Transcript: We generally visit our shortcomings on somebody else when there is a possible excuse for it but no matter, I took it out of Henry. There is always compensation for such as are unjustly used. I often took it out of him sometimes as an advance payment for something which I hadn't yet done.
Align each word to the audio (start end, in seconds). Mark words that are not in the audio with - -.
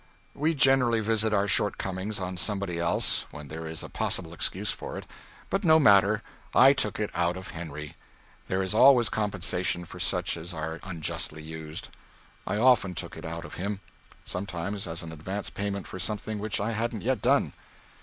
We 0.33 0.55
generally 0.55 0.99
visit 0.99 1.31
our 1.31 1.47
shortcomings 1.47 2.19
on 2.19 2.35
somebody 2.35 2.79
else 2.79 3.27
when 3.29 3.49
there 3.49 3.67
is 3.67 3.83
a 3.83 3.87
possible 3.87 4.33
excuse 4.33 4.71
for 4.71 4.97
it 4.97 5.05
but 5.51 5.63
no 5.63 5.79
matter, 5.79 6.23
I 6.55 6.73
took 6.73 6.99
it 6.99 7.11
out 7.13 7.37
of 7.37 7.49
Henry. 7.49 7.95
There 8.47 8.63
is 8.63 8.73
always 8.73 9.09
compensation 9.09 9.85
for 9.85 9.99
such 9.99 10.37
as 10.37 10.55
are 10.55 10.79
unjustly 10.81 11.43
used. 11.43 11.89
I 12.47 12.57
often 12.57 12.95
took 12.95 13.15
it 13.15 13.25
out 13.25 13.45
of 13.45 13.53
him 13.61 13.79
sometimes 14.25 14.87
as 14.87 15.03
an 15.03 15.11
advance 15.11 15.51
payment 15.51 15.85
for 15.85 15.99
something 15.99 16.39
which 16.39 16.59
I 16.59 16.71
hadn't 16.71 17.03
yet 17.03 17.21
done. 17.21 17.53